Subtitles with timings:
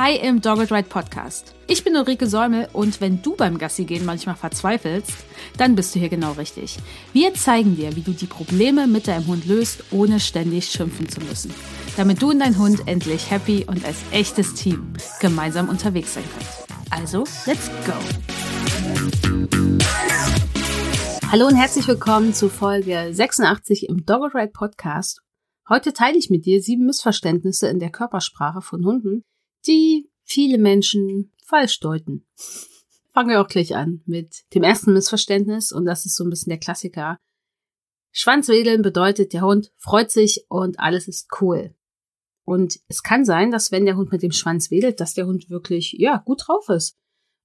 [0.00, 1.56] Hi im Dogged Ride Podcast.
[1.66, 5.12] Ich bin Ulrike Säumel und wenn du beim Gassi gehen manchmal verzweifelst,
[5.56, 6.76] dann bist du hier genau richtig.
[7.12, 11.20] Wir zeigen dir, wie du die Probleme mit deinem Hund löst, ohne ständig schimpfen zu
[11.22, 11.52] müssen.
[11.96, 16.46] Damit du und dein Hund endlich happy und als echtes Team gemeinsam unterwegs sein könnt.
[16.90, 17.94] Also, let's go!
[21.32, 25.22] Hallo und herzlich willkommen zu Folge 86 im Dogged Ride Podcast.
[25.68, 29.24] Heute teile ich mit dir sieben Missverständnisse in der Körpersprache von Hunden,
[29.68, 32.26] die viele Menschen falsch deuten.
[33.12, 36.50] Fangen wir auch gleich an mit dem ersten Missverständnis und das ist so ein bisschen
[36.50, 37.18] der Klassiker.
[38.10, 41.74] Schwanzwedeln bedeutet, der Hund freut sich und alles ist cool.
[42.44, 45.50] Und es kann sein, dass wenn der Hund mit dem Schwanz wedelt, dass der Hund
[45.50, 46.96] wirklich, ja, gut drauf ist.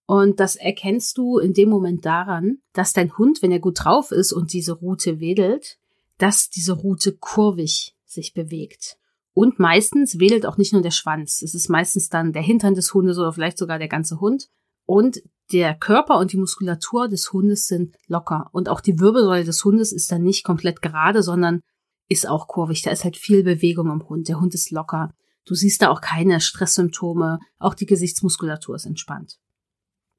[0.06, 4.12] Und das erkennst du in dem Moment daran, dass dein Hund, wenn er gut drauf
[4.12, 5.78] ist und diese Rute wedelt,
[6.18, 8.98] dass diese Rute kurvig sich bewegt.
[9.34, 11.42] Und meistens wedelt auch nicht nur der Schwanz.
[11.42, 14.48] Es ist meistens dann der Hintern des Hundes oder vielleicht sogar der ganze Hund.
[14.86, 18.50] Und der Körper und die Muskulatur des Hundes sind locker.
[18.52, 21.62] Und auch die Wirbelsäule des Hundes ist dann nicht komplett gerade, sondern
[22.10, 22.82] ist auch kurvig.
[22.82, 24.28] Da ist halt viel Bewegung im Hund.
[24.28, 25.14] Der Hund ist locker.
[25.46, 27.40] Du siehst da auch keine Stresssymptome.
[27.60, 29.38] Auch die Gesichtsmuskulatur ist entspannt.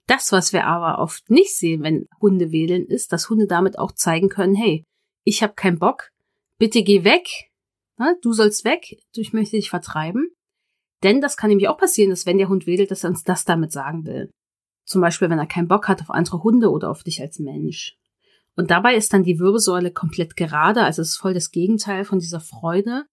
[0.06, 3.92] Das, was wir aber oft nicht sehen, wenn Hunde wedeln, ist, dass Hunde damit auch
[3.92, 4.84] zeigen können, hey,
[5.24, 6.10] ich habe keinen Bock,
[6.58, 7.26] bitte geh weg,
[8.22, 10.30] du sollst weg, ich möchte dich vertreiben.
[11.02, 13.44] Denn das kann nämlich auch passieren, dass wenn der Hund wedelt, dass er uns das
[13.44, 14.30] damit sagen will.
[14.84, 17.96] Zum Beispiel, wenn er keinen Bock hat auf andere Hunde oder auf dich als Mensch.
[18.56, 22.18] Und dabei ist dann die Wirbelsäule komplett gerade, also es ist voll das Gegenteil von
[22.18, 23.04] dieser Freude.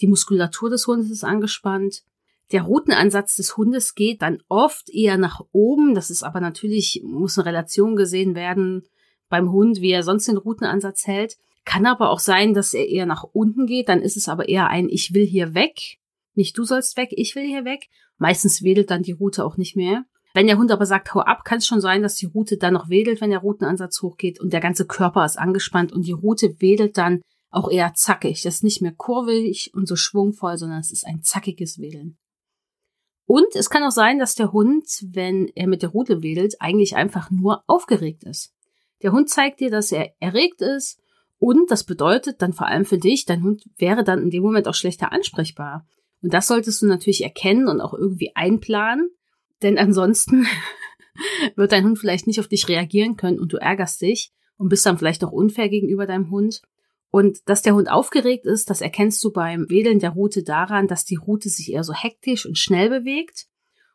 [0.00, 2.02] Die Muskulatur des Hundes ist angespannt.
[2.50, 5.94] Der Routenansatz des Hundes geht dann oft eher nach oben.
[5.94, 8.82] Das ist aber natürlich, muss eine Relation gesehen werden
[9.28, 11.38] beim Hund, wie er sonst den Routenansatz hält.
[11.64, 14.68] Kann aber auch sein, dass er eher nach unten geht, dann ist es aber eher
[14.68, 15.98] ein Ich will hier weg.
[16.34, 17.88] Nicht du sollst weg, ich will hier weg.
[18.18, 20.04] Meistens wedelt dann die Route auch nicht mehr.
[20.34, 22.72] Wenn der Hund aber sagt, hau ab, kann es schon sein, dass die Route dann
[22.72, 26.60] noch wedelt, wenn der Routenansatz hochgeht und der ganze Körper ist angespannt und die Route
[26.60, 27.20] wedelt dann
[27.50, 28.42] auch eher zackig.
[28.42, 32.16] Das ist nicht mehr kurvig und so schwungvoll, sondern es ist ein zackiges Wedeln.
[33.26, 36.96] Und es kann auch sein, dass der Hund, wenn er mit der Rute wedelt, eigentlich
[36.96, 38.54] einfach nur aufgeregt ist.
[39.02, 41.01] Der Hund zeigt dir, dass er erregt ist
[41.42, 44.68] und das bedeutet dann vor allem für dich, dein Hund wäre dann in dem Moment
[44.68, 45.84] auch schlechter ansprechbar.
[46.22, 49.10] Und das solltest du natürlich erkennen und auch irgendwie einplanen,
[49.60, 50.46] denn ansonsten
[51.56, 54.86] wird dein Hund vielleicht nicht auf dich reagieren können und du ärgerst dich und bist
[54.86, 56.62] dann vielleicht auch unfair gegenüber deinem Hund.
[57.10, 61.04] Und dass der Hund aufgeregt ist, das erkennst du beim Wedeln der Rute daran, dass
[61.04, 63.48] die Rute sich eher so hektisch und schnell bewegt.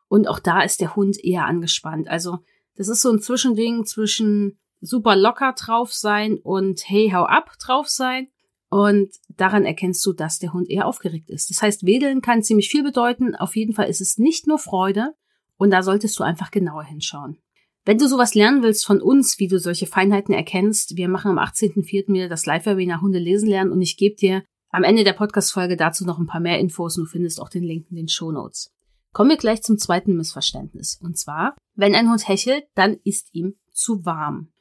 [0.08, 2.08] Und auch da ist der Hund eher angespannt.
[2.08, 2.40] Also
[2.76, 7.88] das ist so ein Zwischending zwischen super locker drauf sein und hey, hau ab drauf
[7.88, 8.28] sein.
[8.70, 11.50] Und daran erkennst du, dass der Hund eher aufgeregt ist.
[11.50, 13.34] Das heißt, wedeln kann ziemlich viel bedeuten.
[13.34, 15.14] Auf jeden Fall ist es nicht nur Freude.
[15.56, 17.38] Und da solltest du einfach genauer hinschauen.
[17.84, 21.38] Wenn du sowas lernen willst von uns, wie du solche Feinheiten erkennst, wir machen am
[21.38, 22.12] 18.04.
[22.12, 26.04] wieder das Live-Webinar Hunde lesen lernen und ich gebe dir am Ende der Podcast-Folge dazu
[26.04, 28.74] noch ein paar mehr Infos und du findest auch den Link in den Show Notes.
[29.14, 31.00] Kommen wir gleich zum zweiten Missverständnis.
[31.02, 34.52] Und zwar, wenn ein Hund hechelt, dann ist ihm zu warm.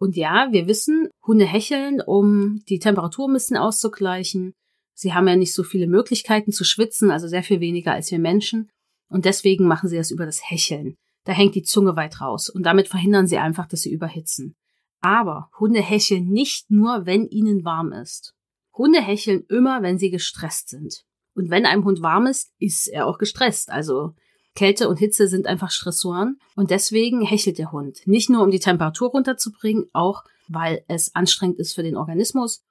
[0.00, 4.54] Und ja, wir wissen, Hunde hecheln, um die Temperatur ein bisschen auszugleichen.
[4.94, 8.18] Sie haben ja nicht so viele Möglichkeiten zu schwitzen, also sehr viel weniger als wir
[8.18, 8.70] Menschen.
[9.10, 10.96] Und deswegen machen sie das über das Hecheln.
[11.24, 14.56] Da hängt die Zunge weit raus und damit verhindern sie einfach, dass sie überhitzen.
[15.02, 18.32] Aber Hunde hecheln nicht nur, wenn ihnen warm ist.
[18.72, 21.04] Hunde hecheln immer, wenn sie gestresst sind.
[21.34, 23.70] Und wenn einem Hund warm ist, ist er auch gestresst.
[23.70, 24.14] Also
[24.54, 28.00] Kälte und Hitze sind einfach Stressoren und deswegen hechelt der Hund.
[28.06, 32.64] Nicht nur um die Temperatur runterzubringen, auch weil es anstrengend ist für den Organismus.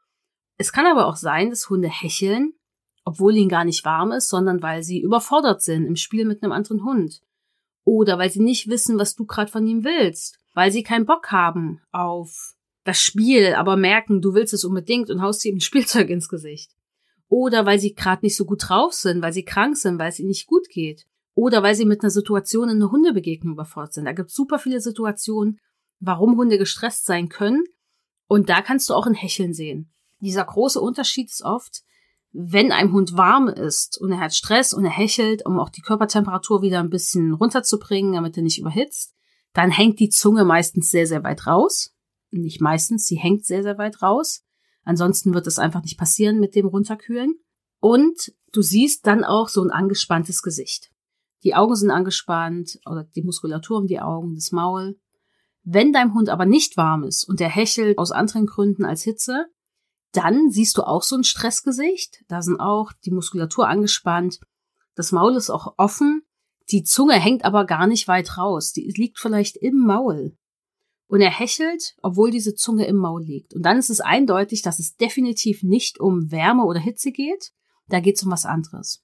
[0.58, 2.54] Es kann aber auch sein, dass Hunde hecheln,
[3.06, 6.52] obwohl ihnen gar nicht warm ist, sondern weil sie überfordert sind im Spiel mit einem
[6.52, 7.22] anderen Hund.
[7.86, 10.38] Oder weil sie nicht wissen, was du gerade von ihm willst.
[10.54, 15.22] Weil sie keinen Bock haben auf das Spiel, aber merken, du willst es unbedingt und
[15.22, 16.72] haust ihm ein Spielzeug ins Gesicht.
[17.30, 20.20] Oder weil sie gerade nicht so gut drauf sind, weil sie krank sind, weil es
[20.20, 21.06] ihnen nicht gut geht.
[21.40, 24.04] Oder weil sie mit einer Situation in einer Hundebegegnung überfordert sind.
[24.04, 25.62] Da gibt es super viele Situationen,
[26.02, 27.64] warum Hunde gestresst sein können.
[28.28, 29.90] Und da kannst du auch ein Hecheln sehen.
[30.20, 31.84] Dieser große Unterschied ist oft,
[32.34, 35.80] wenn einem Hund warm ist und er hat Stress und er hechelt, um auch die
[35.80, 39.16] Körpertemperatur wieder ein bisschen runterzubringen, damit er nicht überhitzt,
[39.54, 41.96] dann hängt die Zunge meistens sehr, sehr weit raus.
[42.32, 44.44] Nicht meistens, sie hängt sehr, sehr weit raus.
[44.84, 47.36] Ansonsten wird es einfach nicht passieren mit dem Runterkühlen.
[47.80, 50.92] Und du siehst dann auch so ein angespanntes Gesicht.
[51.44, 55.00] Die Augen sind angespannt oder die Muskulatur um die Augen, das Maul.
[55.64, 59.46] Wenn deinem Hund aber nicht warm ist und er hechelt aus anderen Gründen als Hitze,
[60.12, 62.24] dann siehst du auch so ein Stressgesicht.
[62.28, 64.40] Da sind auch die Muskulatur angespannt.
[64.96, 66.24] Das Maul ist auch offen.
[66.72, 68.74] Die Zunge hängt aber gar nicht weit raus.
[68.74, 70.36] Die liegt vielleicht im Maul.
[71.08, 73.54] Und er hechelt, obwohl diese Zunge im Maul liegt.
[73.56, 77.52] Und dann ist es eindeutig, dass es definitiv nicht um Wärme oder Hitze geht.
[77.88, 79.04] Da geht es um was anderes.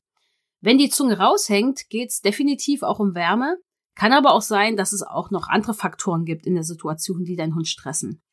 [0.66, 3.60] Wenn die Zunge raushängt, geht es definitiv auch um Wärme.
[3.94, 7.36] Kann aber auch sein, dass es auch noch andere Faktoren gibt in der Situation, die
[7.36, 8.24] deinen Hund stressen.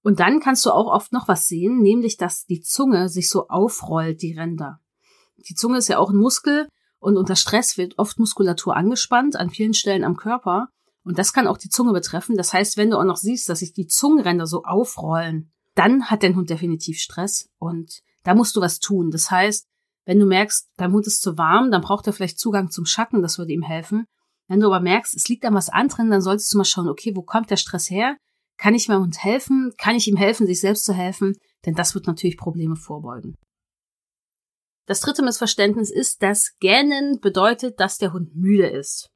[0.00, 3.48] Und dann kannst du auch oft noch was sehen, nämlich dass die Zunge sich so
[3.48, 4.78] aufrollt, die Ränder.
[5.48, 6.68] Die Zunge ist ja auch ein Muskel
[7.00, 10.68] und unter Stress wird oft Muskulatur angespannt an vielen Stellen am Körper.
[11.02, 12.36] Und das kann auch die Zunge betreffen.
[12.36, 16.22] Das heißt, wenn du auch noch siehst, dass sich die Zungenränder so aufrollen, dann hat
[16.22, 19.10] dein Hund definitiv Stress und da musst du was tun.
[19.10, 19.66] Das heißt,
[20.10, 23.22] wenn du merkst, dein Hund ist zu warm, dann braucht er vielleicht Zugang zum Schatten,
[23.22, 24.06] das würde ihm helfen.
[24.48, 27.14] Wenn du aber merkst, es liegt an was anderem, dann solltest du mal schauen, okay,
[27.14, 28.16] wo kommt der Stress her?
[28.58, 29.72] Kann ich meinem Hund helfen?
[29.78, 31.36] Kann ich ihm helfen, sich selbst zu helfen?
[31.64, 33.36] Denn das wird natürlich Probleme vorbeugen.
[34.86, 39.10] Das dritte Missverständnis ist, dass Gähnen bedeutet, dass der Hund müde ist.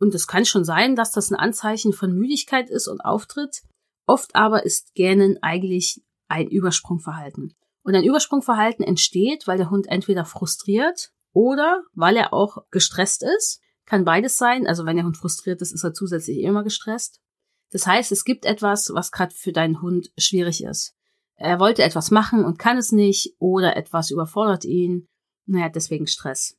[0.00, 3.62] Und es kann schon sein, dass das ein Anzeichen von Müdigkeit ist und auftritt.
[4.06, 7.54] Oft aber ist Gähnen eigentlich ein Übersprungverhalten.
[7.82, 13.60] Und ein Übersprungverhalten entsteht, weil der Hund entweder frustriert oder weil er auch gestresst ist.
[13.86, 14.66] Kann beides sein.
[14.66, 17.20] Also wenn der Hund frustriert ist, ist er zusätzlich immer gestresst.
[17.70, 20.94] Das heißt, es gibt etwas, was gerade für deinen Hund schwierig ist.
[21.36, 25.08] Er wollte etwas machen und kann es nicht oder etwas überfordert ihn.
[25.46, 26.56] Naja, deswegen Stress.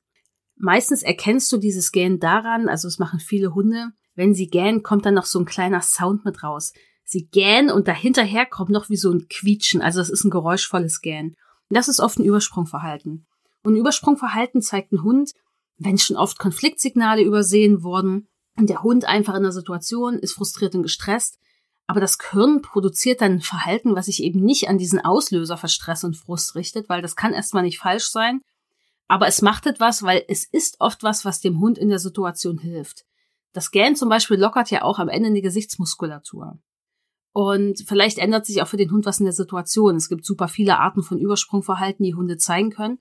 [0.56, 5.06] Meistens erkennst du dieses Gähnen daran, also es machen viele Hunde, wenn sie gähnen, kommt
[5.06, 6.74] dann noch so ein kleiner Sound mit raus.
[7.12, 11.02] Sie gähnen und dahinterher kommt noch wie so ein Quietschen, also es ist ein geräuschvolles
[11.02, 11.36] Gähnen.
[11.70, 13.26] Das ist oft ein Übersprungverhalten.
[13.64, 15.34] Und ein Übersprungverhalten zeigt ein Hund,
[15.78, 20.74] wenn schon oft Konfliktsignale übersehen wurden, und der Hund einfach in der Situation ist frustriert
[20.74, 21.38] und gestresst,
[21.86, 25.68] aber das Gehirn produziert dann ein Verhalten, was sich eben nicht an diesen Auslöser für
[25.68, 28.40] Stress und Frust richtet, weil das kann erstmal nicht falsch sein,
[29.10, 32.58] aber es macht etwas, weil es ist oft was, was dem Hund in der Situation
[32.58, 33.04] hilft.
[33.52, 36.58] Das Gähnen zum Beispiel lockert ja auch am Ende die Gesichtsmuskulatur.
[37.34, 39.96] Und vielleicht ändert sich auch für den Hund was in der Situation.
[39.96, 43.00] Es gibt super viele Arten von Übersprungverhalten, die Hunde zeigen können.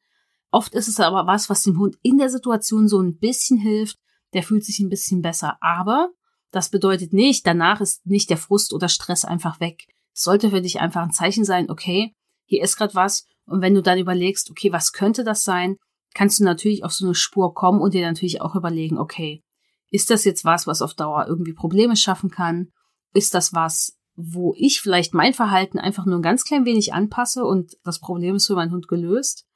[0.50, 3.99] Oft ist es aber was, was dem Hund in der Situation so ein bisschen hilft,
[4.32, 5.56] der fühlt sich ein bisschen besser.
[5.61, 6.11] Aber
[6.53, 9.87] das bedeutet nicht, danach ist nicht der Frust oder Stress einfach weg.
[10.12, 13.27] Es sollte für dich einfach ein Zeichen sein, okay, hier ist gerade was.
[13.47, 15.77] Und wenn du dann überlegst, okay, was könnte das sein,
[16.15, 19.43] kannst du natürlich auf so eine Spur kommen und dir natürlich auch überlegen, okay,
[19.91, 22.73] ist das jetzt was, was auf Dauer irgendwie Probleme schaffen kann?
[23.12, 27.44] Ist das was, wo ich vielleicht mein Verhalten einfach nur ein ganz klein wenig anpasse
[27.44, 29.46] und das Problem ist für meinen Hund gelöst?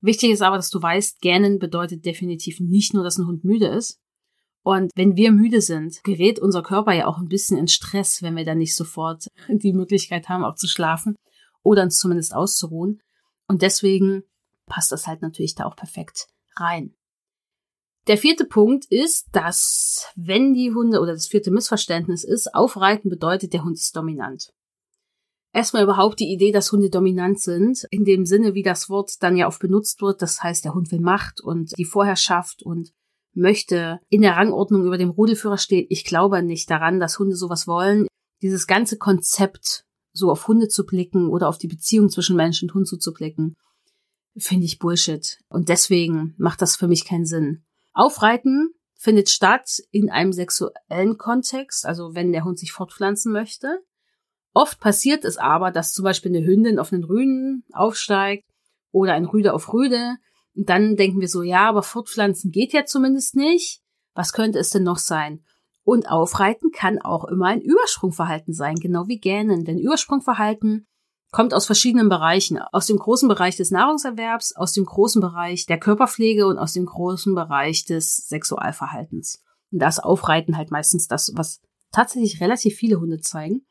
[0.00, 3.66] Wichtig ist aber, dass du weißt, gähnen bedeutet definitiv nicht nur, dass ein Hund müde
[3.66, 4.00] ist,
[4.68, 8.36] und wenn wir müde sind, gerät unser Körper ja auch ein bisschen in Stress, wenn
[8.36, 11.16] wir dann nicht sofort die Möglichkeit haben, auch zu schlafen
[11.62, 13.00] oder uns zumindest auszuruhen.
[13.46, 14.24] Und deswegen
[14.66, 16.94] passt das halt natürlich da auch perfekt rein.
[18.08, 23.52] Der vierte Punkt ist, dass wenn die Hunde oder das vierte Missverständnis ist, aufreiten bedeutet,
[23.52, 24.50] der Hund ist dominant.
[25.52, 29.36] Erstmal überhaupt die Idee, dass Hunde dominant sind, in dem Sinne, wie das Wort dann
[29.36, 30.22] ja oft benutzt wird.
[30.22, 32.92] Das heißt, der Hund will Macht und die Vorherrschaft und
[33.34, 35.86] möchte in der Rangordnung über dem Rudelführer stehen.
[35.90, 38.06] Ich glaube nicht daran, dass Hunde sowas wollen.
[38.40, 39.84] Dieses ganze Konzept,
[40.14, 43.56] so auf Hunde zu blicken oder auf die Beziehung zwischen Mensch und Hund zu blicken,
[44.36, 45.38] finde ich Bullshit.
[45.48, 47.64] Und deswegen macht das für mich keinen Sinn.
[47.98, 53.80] Aufreiten findet statt in einem sexuellen Kontext, also wenn der Hund sich fortpflanzen möchte.
[54.54, 58.48] Oft passiert es aber, dass zum Beispiel eine Hündin auf einen Rüden aufsteigt
[58.90, 60.16] oder ein Rüde auf Rüde
[60.58, 63.80] und dann denken wir so, ja, aber Fortpflanzen geht ja zumindest nicht.
[64.14, 65.44] Was könnte es denn noch sein?
[65.84, 69.64] Und Aufreiten kann auch immer ein Übersprungverhalten sein, genau wie Gähnen.
[69.64, 70.87] Denn Übersprungverhalten
[71.30, 72.58] kommt aus verschiedenen Bereichen.
[72.58, 76.86] Aus dem großen Bereich des Nahrungserwerbs, aus dem großen Bereich der Körperpflege und aus dem
[76.86, 79.42] großen Bereich des Sexualverhaltens.
[79.70, 81.60] Und das Aufreiten halt meistens das, was
[81.92, 83.66] tatsächlich relativ viele Hunde zeigen.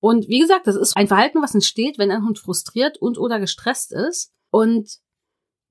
[0.00, 3.38] Und wie gesagt, das ist ein Verhalten, was entsteht, wenn ein Hund frustriert und oder
[3.38, 4.32] gestresst ist.
[4.50, 4.98] Und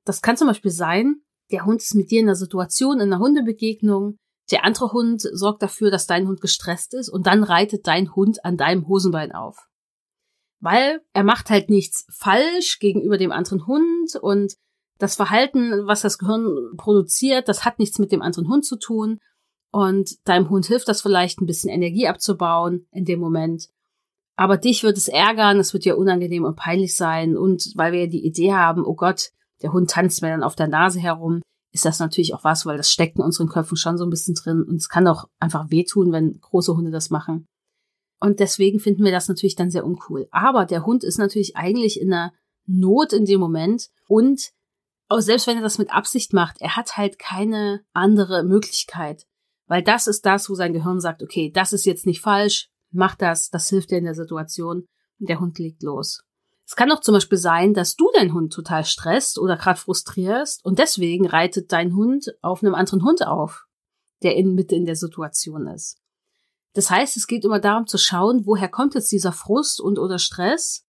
[0.06, 1.22] das kann zum Beispiel sein,
[1.52, 4.18] der Hund ist mit dir in einer Situation, in einer Hundebegegnung,
[4.52, 8.44] der andere Hund sorgt dafür, dass dein Hund gestresst ist und dann reitet dein Hund
[8.46, 9.69] an deinem Hosenbein auf.
[10.62, 14.56] Weil er macht halt nichts falsch gegenüber dem anderen Hund und
[14.98, 19.20] das Verhalten, was das Gehirn produziert, das hat nichts mit dem anderen Hund zu tun.
[19.72, 23.70] Und deinem Hund hilft das vielleicht, ein bisschen Energie abzubauen in dem Moment.
[24.36, 27.38] Aber dich wird es ärgern, es wird dir unangenehm und peinlich sein.
[27.38, 30.56] Und weil wir ja die Idee haben, oh Gott, der Hund tanzt mir dann auf
[30.56, 33.98] der Nase herum, ist das natürlich auch was, weil das steckt in unseren Köpfen schon
[33.98, 37.46] so ein bisschen drin und es kann auch einfach wehtun, wenn große Hunde das machen.
[38.20, 40.28] Und deswegen finden wir das natürlich dann sehr uncool.
[40.32, 42.34] Aber der Hund ist natürlich eigentlich in einer
[42.66, 44.52] Not in dem Moment und
[45.08, 49.26] Aber selbst wenn er das mit Absicht macht, er hat halt keine andere Möglichkeit.
[49.66, 53.16] Weil das ist das, wo sein Gehirn sagt, okay, das ist jetzt nicht falsch, mach
[53.16, 54.86] das, das hilft dir in der Situation.
[55.20, 56.24] Und der Hund legt los.
[56.66, 60.64] Es kann auch zum Beispiel sein, dass du deinen Hund total stresst oder gerade frustrierst
[60.64, 63.66] und deswegen reitet dein Hund auf einem anderen Hund auf,
[64.22, 65.98] der in Mitte in der Situation ist.
[66.74, 70.20] Das heißt, es geht immer darum zu schauen, woher kommt jetzt dieser Frust und oder
[70.20, 70.86] Stress?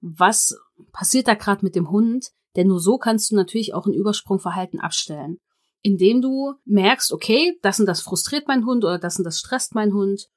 [0.00, 0.56] Was
[0.92, 2.30] passiert da gerade mit dem Hund?
[2.56, 5.38] Denn nur so kannst du natürlich auch ein Übersprungverhalten abstellen.
[5.82, 9.74] Indem du merkst, okay, das und das frustriert mein Hund oder das und das stresst
[9.74, 10.28] mein Hund.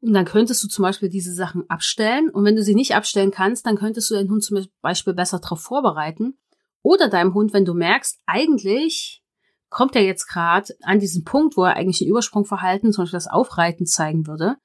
[0.00, 2.30] Und dann könntest du zum Beispiel diese Sachen abstellen.
[2.30, 5.40] Und wenn du sie nicht abstellen kannst, dann könntest du deinen Hund zum Beispiel besser
[5.40, 6.38] darauf vorbereiten.
[6.82, 9.24] Oder deinem Hund, wenn du merkst, eigentlich
[9.70, 13.28] kommt er jetzt gerade an diesen Punkt, wo er eigentlich ein Übersprungverhalten, zum Beispiel das
[13.28, 14.56] Aufreiten zeigen würde,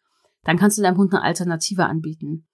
[0.43, 2.47] dann kannst du deinem Hund eine Alternative anbieten.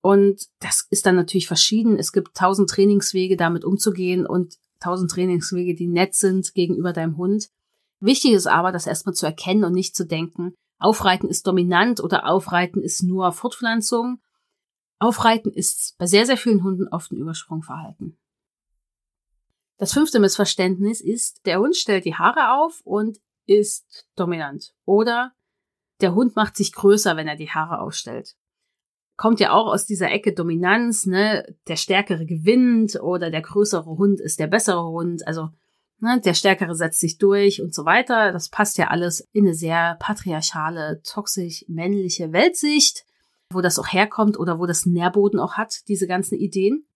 [0.00, 1.98] Und das ist dann natürlich verschieden.
[1.98, 7.48] Es gibt tausend Trainingswege, damit umzugehen und tausend Trainingswege, die nett sind gegenüber deinem Hund.
[7.98, 12.26] Wichtig ist aber, das erstmal zu erkennen und nicht zu denken, Aufreiten ist dominant oder
[12.26, 14.20] Aufreiten ist nur Fortpflanzung.
[14.98, 18.18] Aufreiten ist bei sehr, sehr vielen Hunden oft ein Übersprungverhalten.
[19.78, 24.72] Das fünfte Missverständnis ist, der Hund stellt die Haare auf und ist dominant.
[24.84, 25.32] Oder
[26.00, 28.36] der Hund macht sich größer, wenn er die Haare aufstellt.
[29.16, 31.56] Kommt ja auch aus dieser Ecke Dominanz, ne?
[31.68, 35.26] Der Stärkere gewinnt oder der größere Hund ist der bessere Hund.
[35.26, 35.48] Also
[36.00, 38.32] ne, der Stärkere setzt sich durch und so weiter.
[38.32, 43.06] Das passt ja alles in eine sehr patriarchale, toxisch männliche Weltsicht,
[43.50, 46.86] wo das auch herkommt oder wo das Nährboden auch hat, diese ganzen Ideen.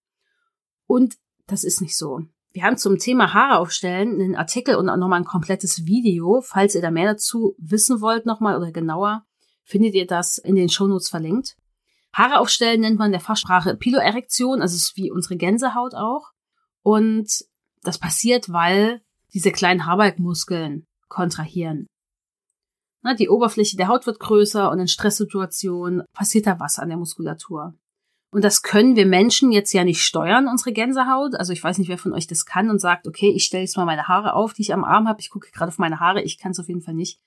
[0.87, 2.23] Und das ist nicht so.
[2.53, 6.41] Wir haben zum Thema Haare aufstellen einen Artikel und auch nochmal ein komplettes Video.
[6.41, 9.25] Falls ihr da mehr dazu wissen wollt nochmal oder genauer,
[9.63, 11.57] findet ihr das in den Shownotes verlinkt.
[12.13, 16.33] Haare aufstellen nennt man der Fachsprache Piloerektion, also ist wie unsere Gänsehaut auch.
[16.83, 17.45] Und
[17.83, 19.01] das passiert, weil
[19.33, 21.87] diese kleinen Haarbalkmuskeln kontrahieren.
[23.03, 26.99] Na, die Oberfläche der Haut wird größer und in Stresssituationen passiert da was an der
[26.99, 27.75] Muskulatur.
[28.33, 31.35] Und das können wir Menschen jetzt ja nicht steuern, unsere Gänsehaut.
[31.35, 33.77] Also ich weiß nicht, wer von euch das kann und sagt, okay, ich stelle jetzt
[33.77, 35.21] mal meine Haare auf, die ich am Arm habe.
[35.21, 36.23] Ich gucke gerade auf meine Haare.
[36.23, 37.21] Ich kann es auf jeden Fall nicht.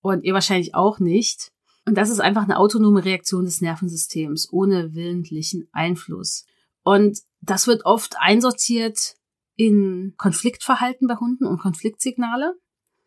[0.00, 1.52] Und ihr wahrscheinlich auch nicht.
[1.86, 6.46] Und das ist einfach eine autonome Reaktion des Nervensystems ohne willentlichen Einfluss.
[6.82, 9.16] Und das wird oft einsortiert
[9.56, 12.54] in Konfliktverhalten bei Hunden und Konfliktsignale.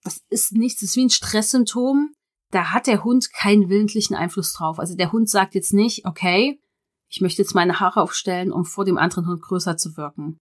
[0.04, 2.14] Das ist nichts, das ist wie ein Stresssymptom.
[2.52, 4.80] Da hat der Hund keinen willentlichen Einfluss drauf.
[4.80, 6.62] Also der Hund sagt jetzt nicht, okay,
[7.10, 10.38] ich möchte jetzt meine Haare aufstellen, um vor dem anderen Hund größer zu wirken.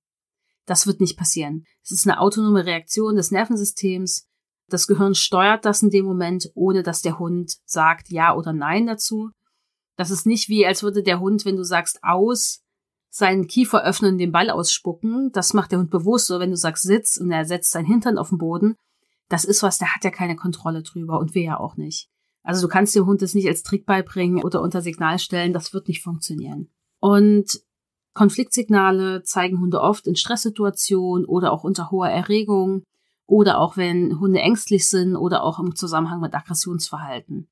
[0.67, 1.65] Das wird nicht passieren.
[1.85, 4.27] Es ist eine autonome Reaktion des Nervensystems.
[4.69, 8.87] Das Gehirn steuert das in dem Moment, ohne dass der Hund sagt ja oder nein
[8.87, 9.31] dazu.
[9.97, 12.63] Das ist nicht wie, als würde der Hund, wenn du sagst aus,
[13.09, 15.31] seinen Kiefer öffnen und den Ball ausspucken.
[15.33, 16.31] Das macht der Hund bewusst.
[16.31, 18.75] Oder wenn du sagst Sitz und er setzt sein Hintern auf den Boden,
[19.29, 22.09] das ist was, der hat ja keine Kontrolle drüber und wir ja auch nicht.
[22.47, 25.75] Also du kannst dem Hund das nicht als Trick beibringen oder unter Signal stellen, das
[25.75, 26.71] wird nicht funktionieren.
[27.01, 27.61] Und
[28.15, 32.85] Konfliktsignale zeigen Hunde oft in Stresssituationen oder auch unter hoher Erregung
[33.27, 37.49] oder auch wenn Hunde ängstlich sind oder auch im Zusammenhang mit Aggressionsverhalten.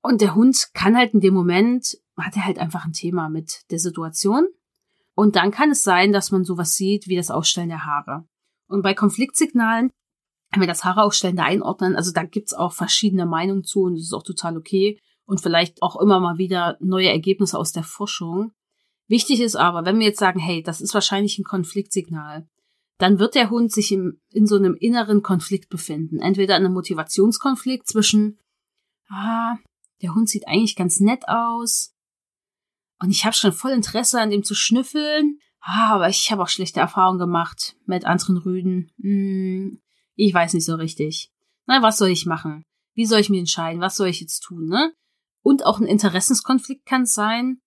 [0.00, 3.70] Und der Hund kann halt in dem Moment, hat er halt einfach ein Thema mit
[3.70, 4.46] der Situation.
[5.14, 8.24] Und dann kann es sein, dass man sowas sieht wie das Ausstellen der Haare.
[8.68, 9.90] Und bei Konfliktsignalen
[10.50, 14.04] wenn wir das Haaraufstellen da einordnen, also da gibt's auch verschiedene Meinungen zu und das
[14.04, 18.52] ist auch total okay und vielleicht auch immer mal wieder neue Ergebnisse aus der Forschung.
[19.06, 22.48] Wichtig ist aber, wenn wir jetzt sagen, hey, das ist wahrscheinlich ein Konfliktsignal,
[22.98, 26.18] dann wird der Hund sich im, in so einem inneren Konflikt befinden.
[26.18, 28.38] Entweder in einem Motivationskonflikt zwischen,
[29.08, 29.56] ah,
[30.02, 31.94] der Hund sieht eigentlich ganz nett aus
[33.00, 36.48] und ich habe schon voll Interesse an dem zu schnüffeln, ah, aber ich habe auch
[36.48, 38.90] schlechte Erfahrungen gemacht mit anderen Rüden.
[39.00, 39.80] Hm,
[40.26, 41.32] ich weiß nicht so richtig.
[41.66, 42.64] Na, was soll ich machen?
[42.94, 43.80] Wie soll ich mich entscheiden?
[43.80, 44.92] Was soll ich jetzt tun, ne?
[45.42, 47.60] Und auch ein Interessenskonflikt kann es sein.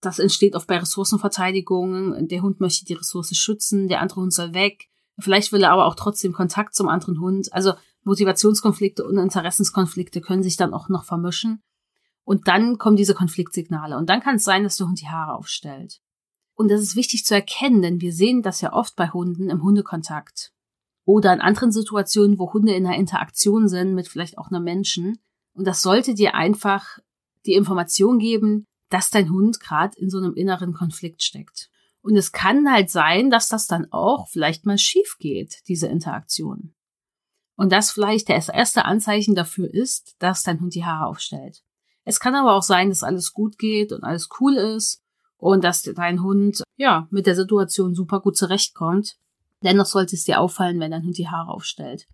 [0.00, 2.28] Das entsteht oft bei Ressourcenverteidigungen.
[2.28, 4.88] Der Hund möchte die Ressource schützen, der andere Hund soll weg.
[5.18, 7.52] Vielleicht will er aber auch trotzdem Kontakt zum anderen Hund.
[7.52, 7.72] Also
[8.04, 11.62] Motivationskonflikte und Interessenskonflikte können sich dann auch noch vermischen.
[12.24, 13.96] Und dann kommen diese Konfliktsignale.
[13.96, 16.00] Und dann kann es sein, dass der Hund die Haare aufstellt.
[16.54, 19.62] Und das ist wichtig zu erkennen, denn wir sehen das ja oft bei Hunden im
[19.62, 20.52] Hundekontakt
[21.08, 25.16] oder in anderen Situationen, wo Hunde in einer Interaktion sind mit vielleicht auch einem Menschen.
[25.54, 26.98] Und das sollte dir einfach
[27.46, 31.70] die Information geben, dass dein Hund gerade in so einem inneren Konflikt steckt.
[32.02, 36.74] Und es kann halt sein, dass das dann auch vielleicht mal schief geht, diese Interaktion.
[37.56, 41.62] Und das vielleicht das erste Anzeichen dafür ist, dass dein Hund die Haare aufstellt.
[42.04, 45.00] Es kann aber auch sein, dass alles gut geht und alles cool ist
[45.38, 49.16] und dass dein Hund ja mit der Situation super gut zurechtkommt
[49.62, 52.06] Dennoch sollte es dir auffallen, wenn dein Hund die Haare aufstellt.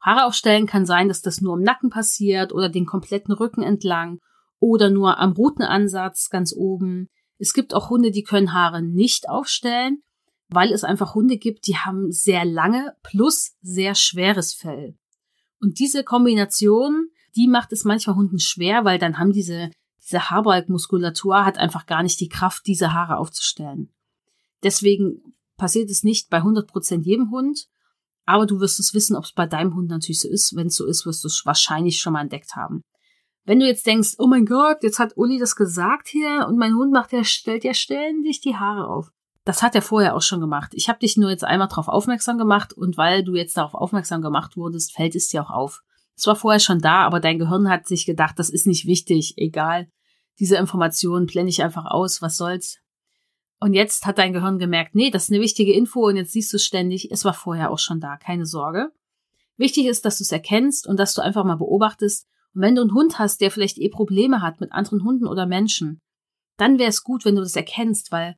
[0.00, 4.20] Haare aufstellen kann sein, dass das nur im Nacken passiert oder den kompletten Rücken entlang
[4.60, 7.08] oder nur am Rutenansatz ganz oben.
[7.38, 10.02] Es gibt auch Hunde, die können Haare nicht aufstellen,
[10.48, 14.96] weil es einfach Hunde gibt, die haben sehr lange plus sehr schweres Fell.
[15.60, 19.70] Und diese Kombination, die macht es manchmal Hunden schwer, weil dann haben diese,
[20.02, 23.92] diese Haarbalgmuskulatur hat einfach gar nicht die Kraft, diese Haare aufzustellen.
[24.62, 27.66] Deswegen passiert es nicht bei 100% jedem Hund,
[28.24, 30.56] aber du wirst es wissen, ob es bei deinem Hund natürlich so ist.
[30.56, 32.82] Wenn es so ist, wirst du es wahrscheinlich schon mal entdeckt haben.
[33.44, 36.74] Wenn du jetzt denkst, oh mein Gott, jetzt hat Uli das gesagt hier und mein
[36.74, 39.10] Hund macht, der stellt ja ständig die Haare auf.
[39.44, 40.72] Das hat er vorher auch schon gemacht.
[40.74, 44.20] Ich habe dich nur jetzt einmal darauf aufmerksam gemacht und weil du jetzt darauf aufmerksam
[44.20, 45.80] gemacht wurdest, fällt es dir auch auf.
[46.14, 49.34] Es war vorher schon da, aber dein Gehirn hat sich gedacht, das ist nicht wichtig,
[49.38, 49.88] egal.
[50.38, 52.78] Diese Informationen blende ich einfach aus, was soll's.
[53.60, 56.52] Und jetzt hat dein Gehirn gemerkt, nee, das ist eine wichtige Info und jetzt siehst
[56.52, 58.92] du ständig, es war vorher auch schon da, keine Sorge.
[59.56, 62.26] Wichtig ist, dass du es erkennst und dass du einfach mal beobachtest.
[62.54, 65.46] Und wenn du einen Hund hast, der vielleicht eh Probleme hat mit anderen Hunden oder
[65.46, 66.00] Menschen,
[66.56, 68.36] dann wäre es gut, wenn du das erkennst, weil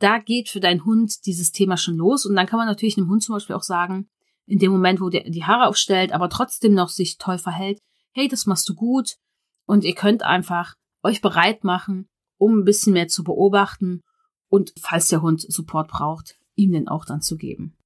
[0.00, 2.26] da geht für deinen Hund dieses Thema schon los.
[2.26, 4.08] Und dann kann man natürlich einem Hund zum Beispiel auch sagen,
[4.46, 7.78] in dem Moment, wo der die Haare aufstellt, aber trotzdem noch sich toll verhält,
[8.12, 9.16] hey, das machst du gut.
[9.64, 12.08] Und ihr könnt einfach euch bereit machen,
[12.38, 14.02] um ein bisschen mehr zu beobachten
[14.48, 17.76] und falls der Hund Support braucht, ihm den auch dann zu geben.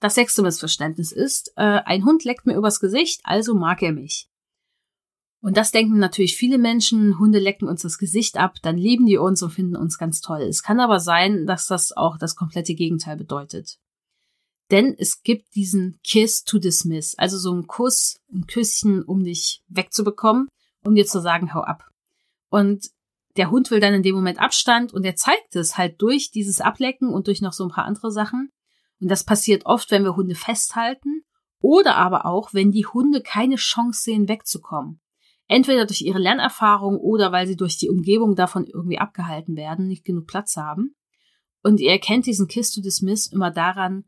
[0.00, 4.28] Das sechste Missverständnis ist, äh, ein Hund leckt mir übers Gesicht, also mag er mich.
[5.40, 9.16] Und das denken natürlich viele Menschen, Hunde lecken uns das Gesicht ab, dann lieben die
[9.16, 10.42] uns und finden uns ganz toll.
[10.42, 13.78] Es kann aber sein, dass das auch das komplette Gegenteil bedeutet.
[14.70, 19.62] Denn es gibt diesen Kiss to dismiss, also so einen Kuss, ein Küsschen, um dich
[19.68, 20.48] wegzubekommen,
[20.84, 21.88] um dir zu sagen, hau ab.
[22.50, 22.90] Und
[23.36, 26.60] der Hund will dann in dem Moment Abstand und er zeigt es halt durch dieses
[26.60, 28.50] Ablecken und durch noch so ein paar andere Sachen.
[29.00, 31.22] Und das passiert oft, wenn wir Hunde festhalten
[31.60, 35.00] oder aber auch, wenn die Hunde keine Chance sehen, wegzukommen.
[35.48, 40.04] Entweder durch ihre Lernerfahrung oder weil sie durch die Umgebung davon irgendwie abgehalten werden, nicht
[40.04, 40.96] genug Platz haben.
[41.62, 44.04] Und ihr erkennt diesen Kiss to Dismiss immer daran,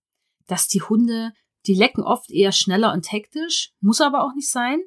[0.46, 1.32] dass die Hunde,
[1.66, 4.80] die lecken oft eher schneller und hektisch, muss aber auch nicht sein.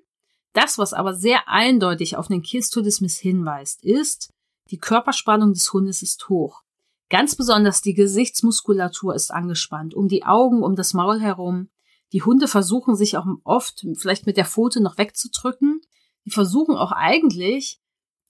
[0.53, 4.31] Das, was aber sehr eindeutig auf den Kiss to Dismiss hinweist, ist,
[4.69, 6.61] die Körperspannung des Hundes ist hoch.
[7.09, 11.69] Ganz besonders die Gesichtsmuskulatur ist angespannt, um die Augen, um das Maul herum.
[12.13, 15.81] Die Hunde versuchen sich auch oft vielleicht mit der Pfote noch wegzudrücken.
[16.25, 17.79] Die versuchen auch eigentlich,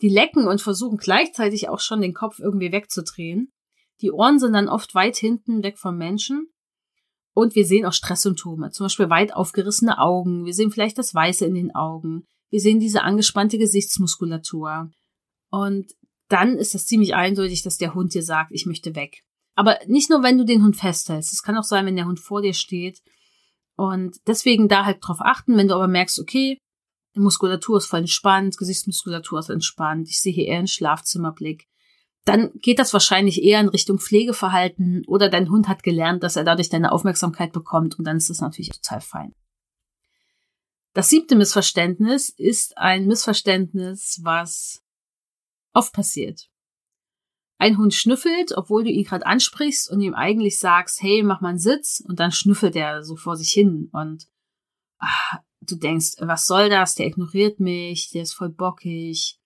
[0.01, 3.51] die lecken und versuchen gleichzeitig auch schon den Kopf irgendwie wegzudrehen.
[4.01, 6.50] Die Ohren sind dann oft weit hinten weg vom Menschen.
[7.33, 10.45] Und wir sehen auch Stresssymptome, zum Beispiel weit aufgerissene Augen.
[10.45, 12.27] Wir sehen vielleicht das Weiße in den Augen.
[12.49, 14.91] Wir sehen diese angespannte Gesichtsmuskulatur.
[15.49, 15.91] Und
[16.27, 19.23] dann ist das ziemlich eindeutig, dass der Hund dir sagt, ich möchte weg.
[19.55, 21.33] Aber nicht nur, wenn du den Hund festhältst.
[21.33, 23.01] Es kann auch sein, wenn der Hund vor dir steht.
[23.75, 26.57] Und deswegen da halt drauf achten, wenn du aber merkst, okay,
[27.15, 31.67] Muskulatur ist voll entspannt, Gesichtsmuskulatur ist entspannt, ich sehe hier eher einen Schlafzimmerblick,
[32.25, 36.43] dann geht das wahrscheinlich eher in Richtung Pflegeverhalten oder dein Hund hat gelernt, dass er
[36.43, 39.33] dadurch deine Aufmerksamkeit bekommt und dann ist das natürlich total fein.
[40.93, 44.83] Das siebte Missverständnis ist ein Missverständnis, was
[45.73, 46.49] oft passiert.
[47.57, 51.49] Ein Hund schnüffelt, obwohl du ihn gerade ansprichst und ihm eigentlich sagst, hey, mach mal
[51.49, 54.27] einen Sitz und dann schnüffelt er so vor sich hin und
[54.97, 56.95] ach, du denkst, was soll das?
[56.95, 59.39] Der ignoriert mich, der ist voll bockig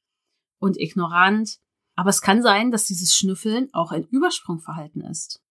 [0.59, 1.59] und ignorant.
[1.95, 5.41] Aber es kann sein, dass dieses Schnüffeln auch ein Übersprungverhalten ist.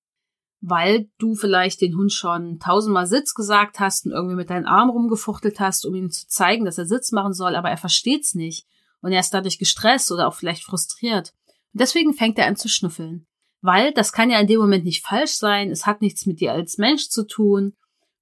[0.61, 4.91] Weil du vielleicht den Hund schon tausendmal Sitz gesagt hast und irgendwie mit deinen Arm
[4.91, 8.67] rumgefuchtelt hast, um ihm zu zeigen, dass er Sitz machen soll, aber er versteht's nicht.
[9.01, 11.35] Und er ist dadurch gestresst oder auch vielleicht frustriert.
[11.73, 13.27] Und deswegen fängt er an zu schnüffeln.
[13.61, 16.53] Weil das kann ja in dem Moment nicht falsch sein, es hat nichts mit dir
[16.53, 17.75] als Mensch zu tun.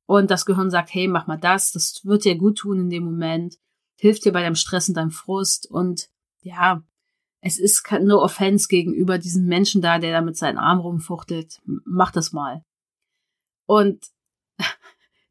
[0.06, 3.04] Und das Gehirn sagt, hey, mach mal das, das wird dir gut tun in dem
[3.04, 3.56] Moment,
[3.96, 5.68] hilft dir bei deinem Stress und deinem Frust.
[5.68, 6.08] Und
[6.42, 6.82] ja,
[7.42, 11.60] es ist no offense gegenüber diesem Menschen da, der da mit seinen Arm rumfuchtelt.
[11.64, 12.64] Mach das mal.
[13.66, 14.06] Und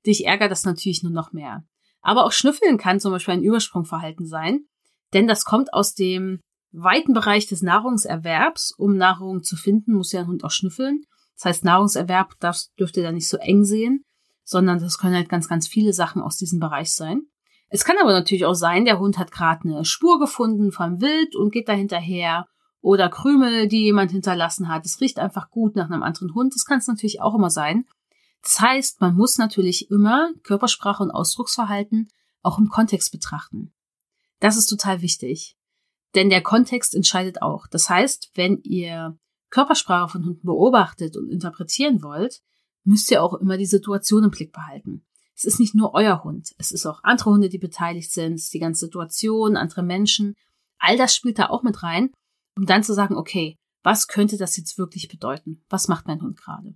[0.06, 1.64] dich ärgert das natürlich nur noch mehr.
[2.02, 4.66] Aber auch Schnüffeln kann zum Beispiel ein Übersprungverhalten sein,
[5.14, 6.42] denn das kommt aus dem
[6.74, 8.74] weiten Bereich des Nahrungserwerbs.
[8.78, 11.06] Um Nahrung zu finden, muss ja ein Hund auch schnüffeln.
[11.36, 14.04] Das heißt, Nahrungserwerb darf, dürfte da nicht so eng sehen,
[14.44, 17.24] sondern das können halt ganz, ganz viele Sachen aus diesem Bereich sein.
[17.74, 21.38] Es kann aber natürlich auch sein, der Hund hat gerade eine Spur gefunden vom Wild
[21.38, 22.46] und geht da hinterher
[22.82, 24.86] oder Krümel, die jemand hinterlassen hat.
[24.86, 26.54] Es riecht einfach gut nach einem anderen Hund.
[26.54, 27.86] Das kann es natürlich auch immer sein.
[28.44, 32.10] Das heißt, man muss natürlich immer Körpersprache und Ausdrucksverhalten
[32.42, 33.72] auch im Kontext betrachten.
[34.42, 35.56] Das ist total wichtig.
[36.14, 37.68] Denn der Kontext entscheidet auch.
[37.68, 39.18] Das heißt, wenn ihr
[39.50, 42.42] Körpersprache von Hunden beobachtet und interpretieren wollt,
[42.84, 45.06] müsst ihr auch immer die Situation im Blick behalten.
[45.42, 48.44] Es ist nicht nur euer Hund, es ist auch andere Hunde, die beteiligt sind, es
[48.44, 50.36] ist die ganze Situation, andere Menschen.
[50.78, 52.12] All das spielt da auch mit rein,
[52.56, 55.64] um dann zu sagen, okay, was könnte das jetzt wirklich bedeuten?
[55.68, 56.76] Was macht mein Hund gerade?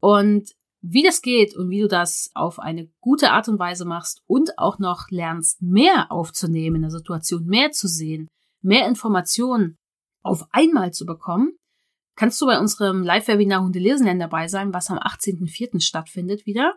[0.00, 4.20] Und wie das geht und wie du das auf eine gute Art und Weise machst
[4.26, 8.28] und auch noch lernst, mehr aufzunehmen in der Situation, mehr zu sehen,
[8.60, 9.76] mehr Informationen
[10.22, 11.56] auf einmal zu bekommen,
[12.14, 15.80] kannst du bei unserem Live-Webinar Hunde lesen lernen dabei sein, was am 18.04.
[15.80, 16.76] stattfindet wieder.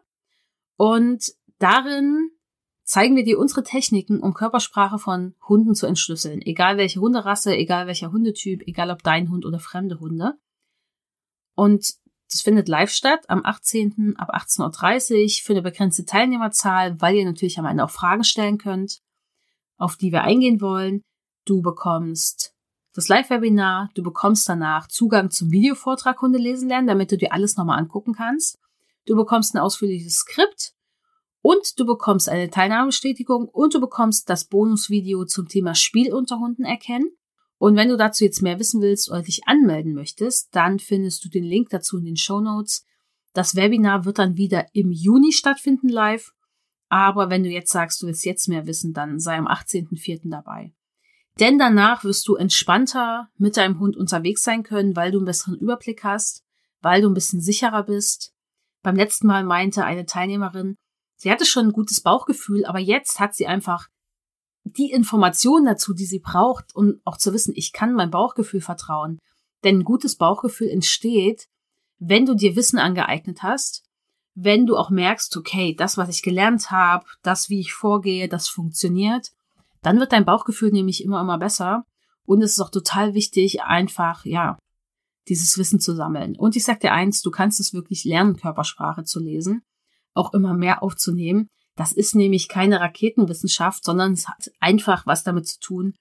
[0.80, 2.32] Und darin
[2.86, 6.42] zeigen wir dir unsere Techniken, um Körpersprache von Hunden zu entschlüsseln.
[6.42, 10.40] Egal welche Hunderasse, egal welcher Hundetyp, egal ob dein Hund oder fremde Hunde.
[11.54, 11.96] Und
[12.32, 14.16] das findet live statt am 18.
[14.18, 18.58] ab 18.30 Uhr für eine begrenzte Teilnehmerzahl, weil ihr natürlich am Ende auch Fragen stellen
[18.58, 19.02] könnt,
[19.78, 21.02] auf die wir eingehen wollen.
[21.44, 22.56] Du bekommst
[22.94, 27.58] das Live-Webinar, du bekommst danach Zugang zum Videovortrag Hunde lesen lernen, damit du dir alles
[27.58, 28.58] nochmal angucken kannst.
[29.10, 30.74] Du bekommst ein ausführliches Skript
[31.42, 36.64] und du bekommst eine Teilnahmebestätigung und du bekommst das Bonusvideo zum Thema Spiel unter Hunden
[36.64, 37.10] erkennen.
[37.58, 41.30] Und wenn du dazu jetzt mehr wissen willst oder dich anmelden möchtest, dann findest du
[41.30, 42.86] den Link dazu in den Show Notes.
[43.34, 46.32] Das Webinar wird dann wieder im Juni stattfinden live.
[46.88, 50.30] Aber wenn du jetzt sagst, du willst jetzt mehr wissen, dann sei am 18.04.
[50.30, 50.72] dabei.
[51.40, 55.58] Denn danach wirst du entspannter mit deinem Hund unterwegs sein können, weil du einen besseren
[55.58, 56.44] Überblick hast,
[56.82, 58.36] weil du ein bisschen sicherer bist.
[58.82, 60.76] Beim letzten Mal meinte eine Teilnehmerin,
[61.16, 63.88] sie hatte schon ein gutes Bauchgefühl, aber jetzt hat sie einfach
[64.64, 69.20] die Informationen dazu, die sie braucht, um auch zu wissen, ich kann mein Bauchgefühl vertrauen.
[69.64, 71.48] Denn ein gutes Bauchgefühl entsteht,
[71.98, 73.84] wenn du dir Wissen angeeignet hast,
[74.36, 78.48] wenn du auch merkst, okay, das, was ich gelernt habe, das, wie ich vorgehe, das
[78.48, 79.32] funktioniert,
[79.82, 81.86] dann wird dein Bauchgefühl nämlich immer, immer besser.
[82.26, 84.58] Und es ist auch total wichtig, einfach, ja,
[85.28, 86.36] dieses Wissen zu sammeln.
[86.36, 89.62] Und ich sag dir eins, du kannst es wirklich lernen, Körpersprache zu lesen,
[90.14, 91.50] auch immer mehr aufzunehmen.
[91.76, 95.94] Das ist nämlich keine Raketenwissenschaft, sondern es hat einfach was damit zu tun,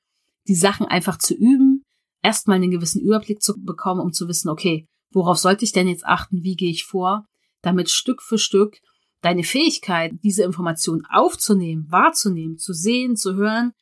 [0.48, 1.84] die Sachen einfach zu üben,
[2.22, 6.06] erstmal einen gewissen Überblick zu bekommen, um zu wissen, okay, worauf sollte ich denn jetzt
[6.06, 7.26] achten, wie gehe ich vor,
[7.62, 8.78] damit Stück für Stück
[9.20, 13.72] deine Fähigkeit, diese Information aufzunehmen, wahrzunehmen, zu sehen, zu hören,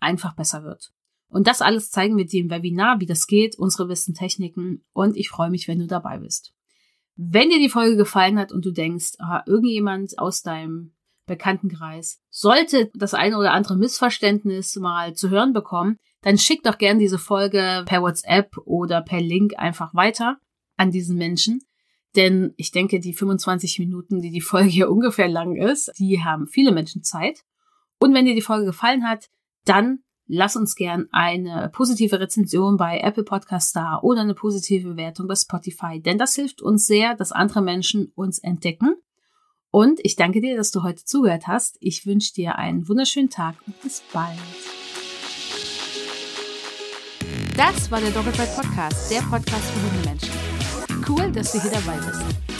[0.00, 0.90] einfach besser wird.
[1.32, 5.16] Und das alles zeigen wir dir im Webinar, wie das geht, unsere besten Techniken und
[5.16, 6.52] ich freue mich, wenn du dabei bist.
[7.16, 10.92] Wenn dir die Folge gefallen hat und du denkst, aha, irgendjemand aus deinem
[11.26, 12.20] Bekanntenkreis.
[12.28, 17.18] Sollte das eine oder andere Missverständnis mal zu hören bekommen, dann schick doch gern diese
[17.18, 20.38] Folge per WhatsApp oder per Link einfach weiter
[20.76, 21.60] an diesen Menschen.
[22.16, 26.46] Denn ich denke, die 25 Minuten, die die Folge hier ungefähr lang ist, die haben
[26.46, 27.40] viele Menschen Zeit.
[27.98, 29.30] Und wenn dir die Folge gefallen hat,
[29.64, 35.26] dann lass uns gern eine positive Rezension bei Apple Podcast da oder eine positive Bewertung
[35.28, 38.96] bei Spotify, denn das hilft uns sehr, dass andere Menschen uns entdecken
[39.72, 41.78] und ich danke dir, dass du heute zugehört hast.
[41.80, 44.38] Ich wünsche dir einen wunderschönen Tag und bis bald.
[47.56, 50.30] Das war der Doppelzeit Podcast, der Podcast für Hundemenschen.
[51.08, 52.51] Cool, dass du hier dabei bist.